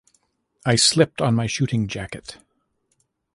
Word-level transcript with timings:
I 0.65 0.77
slipped 0.77 1.21
on 1.21 1.35
my 1.35 1.45
shooting 1.45 1.87
jacket. 1.87 2.39